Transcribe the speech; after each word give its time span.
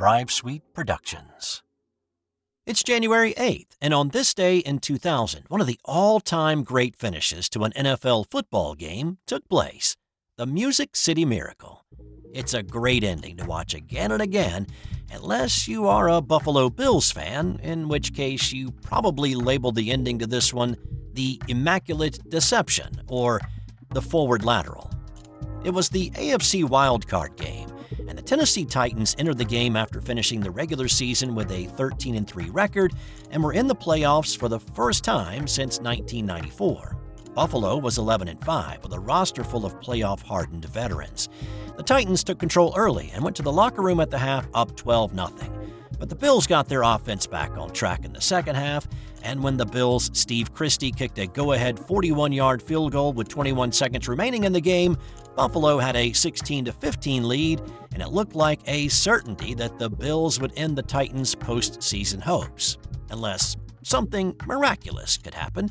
Thrive 0.00 0.30
Sweet 0.30 0.62
Productions. 0.72 1.62
It's 2.64 2.82
January 2.82 3.34
8th, 3.34 3.76
and 3.82 3.92
on 3.92 4.08
this 4.08 4.32
day 4.32 4.56
in 4.60 4.78
2000, 4.78 5.44
one 5.48 5.60
of 5.60 5.66
the 5.66 5.78
all 5.84 6.20
time 6.20 6.62
great 6.62 6.96
finishes 6.96 7.50
to 7.50 7.64
an 7.64 7.72
NFL 7.72 8.30
football 8.30 8.74
game 8.74 9.18
took 9.26 9.46
place 9.50 9.96
the 10.38 10.46
Music 10.46 10.96
City 10.96 11.26
Miracle. 11.26 11.84
It's 12.32 12.54
a 12.54 12.62
great 12.62 13.04
ending 13.04 13.36
to 13.36 13.44
watch 13.44 13.74
again 13.74 14.10
and 14.10 14.22
again, 14.22 14.68
unless 15.12 15.68
you 15.68 15.86
are 15.86 16.08
a 16.08 16.22
Buffalo 16.22 16.70
Bills 16.70 17.10
fan, 17.10 17.60
in 17.62 17.88
which 17.88 18.14
case 18.14 18.52
you 18.52 18.70
probably 18.70 19.34
labeled 19.34 19.74
the 19.74 19.90
ending 19.90 20.18
to 20.20 20.26
this 20.26 20.54
one 20.54 20.78
the 21.12 21.42
Immaculate 21.48 22.30
Deception 22.30 23.02
or 23.06 23.42
the 23.90 24.00
Forward 24.00 24.44
Lateral. 24.46 24.90
It 25.62 25.70
was 25.70 25.90
the 25.90 26.10
AFC 26.12 26.64
wildcard 26.64 27.36
game, 27.36 27.70
and 28.08 28.16
the 28.16 28.22
Tennessee 28.22 28.64
Titans 28.64 29.14
entered 29.18 29.36
the 29.36 29.44
game 29.44 29.76
after 29.76 30.00
finishing 30.00 30.40
the 30.40 30.50
regular 30.50 30.88
season 30.88 31.34
with 31.34 31.50
a 31.52 31.66
13 31.66 32.24
3 32.24 32.50
record 32.50 32.94
and 33.30 33.44
were 33.44 33.52
in 33.52 33.66
the 33.66 33.74
playoffs 33.74 34.36
for 34.36 34.48
the 34.48 34.58
first 34.58 35.04
time 35.04 35.46
since 35.46 35.78
1994. 35.78 36.96
Buffalo 37.34 37.76
was 37.76 37.98
11 37.98 38.38
5 38.38 38.82
with 38.82 38.94
a 38.94 38.98
roster 38.98 39.44
full 39.44 39.66
of 39.66 39.78
playoff 39.80 40.22
hardened 40.22 40.64
veterans. 40.64 41.28
The 41.76 41.82
Titans 41.82 42.24
took 42.24 42.38
control 42.38 42.72
early 42.74 43.10
and 43.14 43.22
went 43.22 43.36
to 43.36 43.42
the 43.42 43.52
locker 43.52 43.82
room 43.82 44.00
at 44.00 44.10
the 44.10 44.18
half 44.18 44.48
up 44.54 44.74
12 44.76 45.14
0. 45.14 45.28
But 46.00 46.08
the 46.08 46.16
Bills 46.16 46.46
got 46.46 46.66
their 46.66 46.80
offense 46.80 47.26
back 47.26 47.58
on 47.58 47.70
track 47.72 48.06
in 48.06 48.14
the 48.14 48.22
second 48.22 48.54
half, 48.54 48.88
and 49.22 49.42
when 49.42 49.58
the 49.58 49.66
Bills' 49.66 50.10
Steve 50.14 50.54
Christie 50.54 50.90
kicked 50.90 51.18
a 51.18 51.26
go 51.26 51.52
ahead 51.52 51.78
41 51.78 52.32
yard 52.32 52.62
field 52.62 52.92
goal 52.92 53.12
with 53.12 53.28
21 53.28 53.70
seconds 53.70 54.08
remaining 54.08 54.44
in 54.44 54.54
the 54.54 54.62
game, 54.62 54.96
Buffalo 55.36 55.78
had 55.78 55.96
a 55.96 56.12
16 56.14 56.72
15 56.72 57.28
lead, 57.28 57.60
and 57.92 58.02
it 58.02 58.08
looked 58.08 58.34
like 58.34 58.60
a 58.66 58.88
certainty 58.88 59.52
that 59.54 59.78
the 59.78 59.90
Bills 59.90 60.40
would 60.40 60.54
end 60.56 60.76
the 60.76 60.82
Titans' 60.82 61.34
postseason 61.34 62.20
hopes, 62.20 62.78
unless 63.10 63.58
something 63.82 64.34
miraculous 64.46 65.18
could 65.18 65.34
happen. 65.34 65.70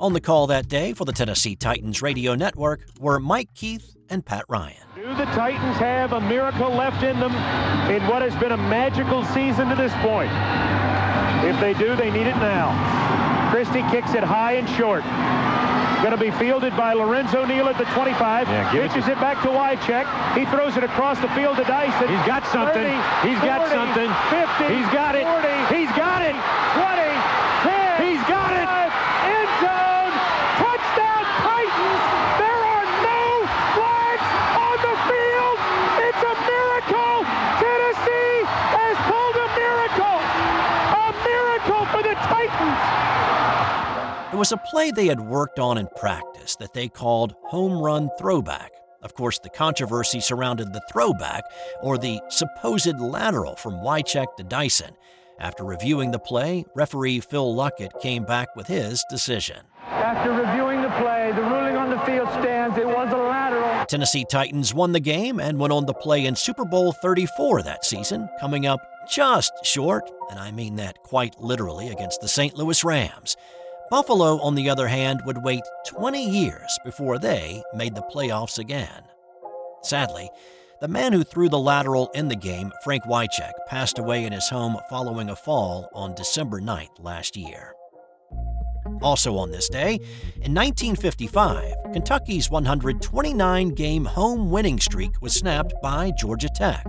On 0.00 0.12
the 0.12 0.20
call 0.20 0.48
that 0.48 0.66
day 0.66 0.94
for 0.94 1.04
the 1.04 1.12
Tennessee 1.12 1.54
Titans 1.54 2.02
radio 2.02 2.34
network 2.34 2.80
were 2.98 3.20
Mike 3.20 3.54
Keith 3.54 3.94
and 4.10 4.24
Pat 4.24 4.44
Ryan. 4.48 4.82
Do 4.94 5.06
the 5.14 5.24
Titans 5.36 5.76
have 5.78 6.12
a 6.12 6.20
miracle 6.20 6.70
left 6.70 7.02
in 7.02 7.18
them 7.20 7.32
in 7.90 8.06
what 8.08 8.22
has 8.22 8.34
been 8.36 8.52
a 8.52 8.56
magical 8.56 9.24
season 9.26 9.68
to 9.68 9.76
this 9.76 9.92
point? 10.02 10.30
If 11.46 11.58
they 11.60 11.74
do, 11.74 11.96
they 11.96 12.10
need 12.10 12.26
it 12.26 12.36
now. 12.36 12.70
Christie 13.50 13.82
kicks 13.90 14.14
it 14.14 14.22
high 14.22 14.52
and 14.52 14.68
short. 14.70 15.02
Going 16.00 16.16
to 16.16 16.20
be 16.20 16.30
fielded 16.40 16.74
by 16.78 16.94
Lorenzo 16.94 17.44
Neal 17.44 17.68
at 17.68 17.76
the 17.76 17.84
25. 17.92 18.48
Yeah, 18.48 18.72
pitches 18.72 19.04
it, 19.04 19.12
it, 19.12 19.20
back 19.20 19.36
to 19.42 19.48
Wycheck. 19.52 20.08
He 20.32 20.46
throws 20.48 20.78
it 20.78 20.84
across 20.84 21.20
the 21.20 21.28
field 21.36 21.58
to 21.58 21.64
Dyson. 21.64 22.08
He's 22.08 22.24
got 22.24 22.40
something. 22.48 22.96
30, 22.96 23.28
He's 23.28 23.36
40, 23.36 23.44
got 23.44 23.68
something. 23.68 24.08
50. 24.32 24.80
He's 24.80 24.88
got 24.96 25.12
it. 25.12 25.28
40, 25.28 25.76
He's 25.76 25.92
got 25.92 26.24
it. 26.24 26.32
20, 26.32 27.04
10. 27.68 28.00
He's 28.00 28.24
got 28.32 28.48
it. 28.56 28.64
End 29.28 29.50
zone. 29.60 30.12
Touchdown 30.56 31.24
Titans. 31.44 32.04
There 32.40 32.62
are 32.64 32.86
no 33.04 33.20
flags 33.76 34.28
on 34.56 34.76
the 34.80 34.96
field. 35.04 35.58
It's 36.00 36.22
a 36.24 36.34
miracle. 36.48 37.28
Tennessee 37.60 38.36
has 38.72 38.96
pulled 39.04 39.36
a 39.36 39.48
miracle. 39.52 40.16
A 40.16 41.12
miracle 41.28 41.82
for 41.92 42.00
the 42.00 42.16
Titans. 42.24 42.80
It 44.32 44.36
was 44.36 44.52
a 44.52 44.56
play 44.58 44.92
they 44.92 45.08
had 45.08 45.18
worked 45.18 45.58
on 45.58 45.76
in 45.76 45.88
practice 45.96 46.54
that 46.56 46.72
they 46.72 46.86
called 46.86 47.34
home 47.42 47.82
run 47.82 48.10
throwback. 48.16 48.70
Of 49.02 49.14
course, 49.14 49.40
the 49.40 49.48
controversy 49.48 50.20
surrounded 50.20 50.72
the 50.72 50.82
throwback, 50.92 51.42
or 51.82 51.98
the 51.98 52.20
supposed 52.28 53.00
lateral 53.00 53.56
from 53.56 53.82
Wycheck 53.82 54.36
to 54.36 54.44
Dyson. 54.44 54.94
After 55.40 55.64
reviewing 55.64 56.12
the 56.12 56.20
play, 56.20 56.64
referee 56.76 57.18
Phil 57.18 57.56
Luckett 57.56 58.00
came 58.00 58.24
back 58.24 58.54
with 58.54 58.68
his 58.68 59.04
decision. 59.10 59.62
After 59.88 60.30
reviewing 60.30 60.80
the 60.82 60.90
play, 60.90 61.32
the 61.34 61.42
ruling 61.42 61.74
on 61.74 61.90
the 61.90 61.98
field 62.00 62.28
stands. 62.28 62.78
It 62.78 62.86
was 62.86 63.12
a 63.12 63.16
lateral. 63.16 63.80
The 63.80 63.86
Tennessee 63.86 64.26
Titans 64.30 64.72
won 64.72 64.92
the 64.92 65.00
game 65.00 65.40
and 65.40 65.58
went 65.58 65.72
on 65.72 65.86
to 65.86 65.92
play 65.94 66.24
in 66.24 66.36
Super 66.36 66.64
Bowl 66.64 66.92
34 66.92 67.62
that 67.62 67.84
season, 67.84 68.28
coming 68.38 68.64
up 68.64 68.80
just 69.10 69.52
short, 69.64 70.08
and 70.30 70.38
I 70.38 70.52
mean 70.52 70.76
that 70.76 71.02
quite 71.02 71.40
literally, 71.40 71.88
against 71.88 72.20
the 72.20 72.28
St. 72.28 72.54
Louis 72.54 72.84
Rams. 72.84 73.36
Buffalo, 73.90 74.40
on 74.40 74.54
the 74.54 74.70
other 74.70 74.86
hand, 74.86 75.20
would 75.26 75.42
wait 75.42 75.64
20 75.86 76.24
years 76.24 76.78
before 76.84 77.18
they 77.18 77.60
made 77.74 77.96
the 77.96 78.02
playoffs 78.02 78.56
again. 78.56 79.02
Sadly, 79.82 80.30
the 80.80 80.86
man 80.86 81.12
who 81.12 81.24
threw 81.24 81.48
the 81.48 81.58
lateral 81.58 82.08
in 82.14 82.28
the 82.28 82.36
game, 82.36 82.70
Frank 82.84 83.02
Wycheck, 83.04 83.50
passed 83.66 83.98
away 83.98 84.24
in 84.24 84.32
his 84.32 84.48
home 84.48 84.78
following 84.88 85.28
a 85.28 85.34
fall 85.34 85.88
on 85.92 86.14
December 86.14 86.60
9th 86.60 87.00
last 87.00 87.36
year. 87.36 87.74
Also 89.02 89.36
on 89.36 89.50
this 89.50 89.68
day, 89.68 89.94
in 90.36 90.54
1955, 90.54 91.74
Kentucky's 91.92 92.48
129 92.48 93.70
game 93.70 94.04
home 94.04 94.50
winning 94.50 94.78
streak 94.78 95.20
was 95.20 95.34
snapped 95.34 95.74
by 95.82 96.12
Georgia 96.12 96.48
Tech. 96.54 96.86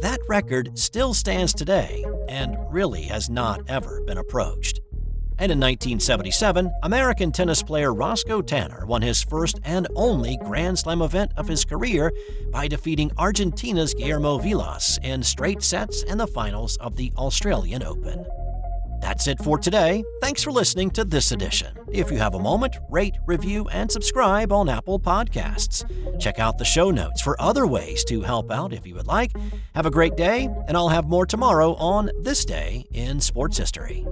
That 0.00 0.20
record 0.28 0.78
still 0.78 1.12
stands 1.12 1.52
today 1.52 2.04
and 2.28 2.56
really 2.70 3.02
has 3.02 3.28
not 3.28 3.60
ever 3.68 4.00
been 4.06 4.18
approached. 4.18 4.80
And 5.38 5.52
in 5.52 5.60
1977, 5.60 6.72
American 6.82 7.30
tennis 7.30 7.62
player 7.62 7.92
Roscoe 7.92 8.40
Tanner 8.40 8.86
won 8.86 9.02
his 9.02 9.22
first 9.22 9.60
and 9.64 9.86
only 9.94 10.38
Grand 10.38 10.78
Slam 10.78 11.02
event 11.02 11.32
of 11.36 11.46
his 11.46 11.64
career 11.64 12.10
by 12.50 12.68
defeating 12.68 13.12
Argentina's 13.18 13.92
Guillermo 13.92 14.38
Vilas 14.38 14.98
in 15.02 15.22
straight 15.22 15.62
sets 15.62 16.02
in 16.04 16.16
the 16.16 16.26
finals 16.26 16.76
of 16.78 16.96
the 16.96 17.12
Australian 17.18 17.82
Open. 17.82 18.24
That's 19.00 19.26
it 19.26 19.38
for 19.38 19.58
today. 19.58 20.02
Thanks 20.22 20.42
for 20.42 20.50
listening 20.50 20.90
to 20.92 21.04
this 21.04 21.30
edition. 21.30 21.76
If 21.92 22.10
you 22.10 22.16
have 22.16 22.34
a 22.34 22.38
moment, 22.38 22.76
rate, 22.88 23.16
review, 23.26 23.68
and 23.68 23.92
subscribe 23.92 24.52
on 24.52 24.70
Apple 24.70 24.98
Podcasts. 24.98 25.84
Check 26.18 26.38
out 26.38 26.56
the 26.56 26.64
show 26.64 26.90
notes 26.90 27.20
for 27.20 27.40
other 27.40 27.66
ways 27.66 28.04
to 28.04 28.22
help 28.22 28.50
out 28.50 28.72
if 28.72 28.86
you 28.86 28.94
would 28.94 29.06
like. 29.06 29.32
Have 29.74 29.86
a 29.86 29.90
great 29.90 30.16
day, 30.16 30.48
and 30.66 30.76
I'll 30.76 30.88
have 30.88 31.04
more 31.06 31.26
tomorrow 31.26 31.74
on 31.74 32.10
This 32.22 32.44
Day 32.44 32.86
in 32.90 33.20
Sports 33.20 33.58
History. 33.58 34.06